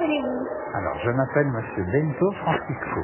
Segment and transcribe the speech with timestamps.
[0.00, 3.00] appelez-vous Alors, je m'appelle Monsieur Bento Francisco.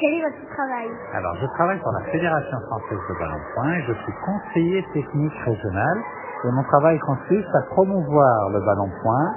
[0.00, 3.82] Quel est votre travail Alors, je travaille pour la Fédération française de ballon point et
[3.82, 5.98] je suis conseiller technique régional.
[6.44, 9.34] Et mon travail consiste à promouvoir le ballon point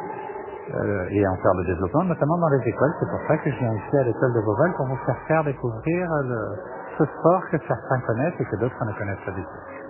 [0.76, 2.94] euh, et en faire le développement, notamment dans les écoles.
[3.00, 5.44] C'est pour ça que je viens ici à l'école de Beauval pour vous faire faire
[5.46, 6.58] découvrir le-
[6.98, 9.87] ce sport que certains connaissent et que d'autres ne connaissent pas du tout.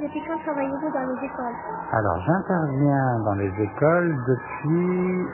[0.00, 1.56] Depuis quand travaillez-vous dans les écoles
[1.92, 5.26] Alors, j'interviens dans les écoles depuis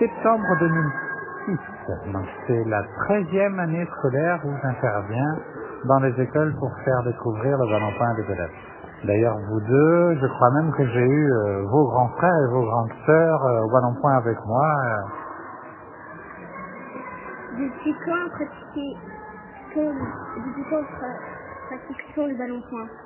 [0.00, 2.12] septembre 2006.
[2.12, 5.36] Donc, c'est la 13e année scolaire où j'interviens
[5.84, 8.50] dans les écoles pour faire découvrir le point à des élèves.
[9.04, 12.64] D'ailleurs, vous deux, je crois même que j'ai eu euh, vos grands frères et vos
[12.64, 14.66] grandes sœurs euh, au ballon point avec moi.
[14.84, 15.02] euh.
[17.60, 18.96] Depuis quand pratiquez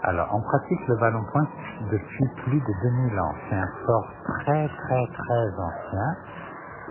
[0.02, 1.46] Alors, on pratique le ballon point
[1.90, 3.34] depuis plus de 2000 ans.
[3.48, 6.16] C'est un sport très, très, très ancien.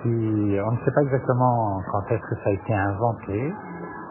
[0.05, 3.53] On ne sait pas exactement quand est-ce que ça a été inventé.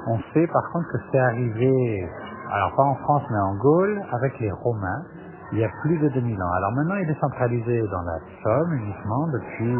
[0.08, 2.08] On sait par contre que c'est arrivé,
[2.50, 5.02] alors pas en France mais en Gaule, avec les Romains,
[5.52, 6.52] il y a plus de 2000 ans.
[6.56, 9.76] Alors maintenant, il est centralisé dans la Somme uniquement depuis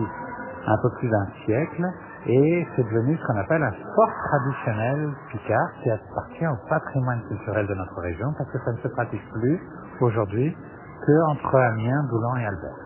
[0.67, 1.85] un peu plus d'un siècle
[2.27, 7.67] et c'est devenu ce qu'on appelle un sport traditionnel picard qui appartient au patrimoine culturel
[7.67, 9.61] de notre région parce que ça ne se pratique plus
[10.01, 10.57] aujourd'hui
[11.05, 12.79] que entre Amiens, Doulan et Albert.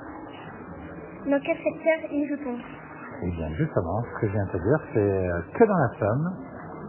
[1.27, 4.81] Dans quel secteur y joue-t-on Et bien justement, ce que je viens de te dire,
[4.95, 6.33] c'est euh, que dans la Somme,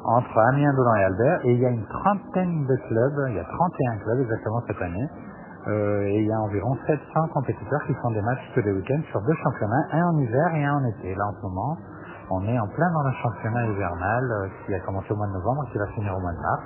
[0.05, 3.39] entre Amiens, Doulan et Albert, et il y a une trentaine de clubs, il y
[3.39, 5.09] a 31 clubs exactement cette année,
[5.67, 9.01] euh, et il y a environ 700 compétiteurs qui font des matchs tous les week-ends
[9.11, 11.13] sur deux championnats, un en hiver et un en été.
[11.13, 11.77] Là en ce moment,
[12.29, 15.33] on est en plein dans le championnat hivernal euh, qui a commencé au mois de
[15.33, 16.63] novembre et qui va finir au mois de mars.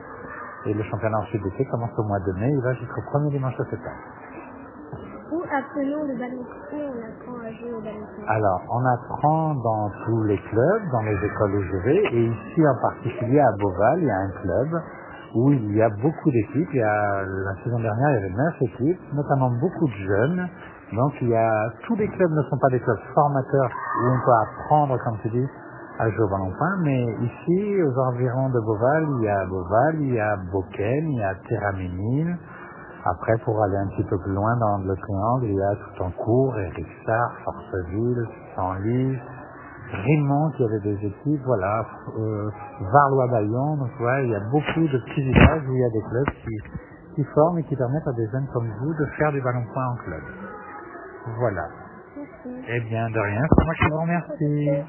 [0.66, 3.57] Et le championnat ensuite d'été commence au mois de mai, il va jusqu'au premier dimanche
[3.57, 3.97] de septembre.
[5.31, 6.45] Où appelons le Où
[6.75, 11.16] on apprend à jouer au point Alors, on apprend dans tous les clubs, dans les
[11.25, 14.81] écoles où je vais, et ici en particulier à Beauval, il y a un club
[15.35, 16.69] où il y a beaucoup d'équipes.
[16.73, 20.50] Il y a, la saison dernière, il y avait neuf équipes, notamment beaucoup de jeunes.
[20.94, 23.69] Donc, il y a, tous les clubs ne sont pas des clubs formateurs
[24.03, 25.47] où on peut apprendre, comme tu dis,
[26.00, 30.13] à jouer au ballon mais ici, aux environs de Beauval, il y a Beauval, il
[30.13, 32.38] y a Beauquel, il y a Terraménil,
[33.03, 36.03] après, pour aller un petit peu plus loin dans le triangle, il y a tout
[36.03, 39.18] en cours, Richard, Forceville, Senlis,
[39.91, 41.85] Rimont qui avait des équipes, voilà,
[42.18, 42.50] euh,
[42.94, 46.01] Varlois-Bayon, donc ouais, il y a beaucoup de petits villages où il y a des
[46.01, 46.57] clubs qui,
[47.16, 49.88] qui forment et qui permettent à des jeunes comme vous de faire du ballon point
[49.88, 50.22] en club.
[51.25, 51.67] Voilà.
[52.17, 52.65] Merci.
[52.69, 54.83] Eh bien, de rien, c'est moi qui vous remercie.